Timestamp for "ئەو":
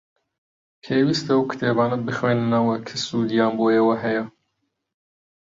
1.35-1.43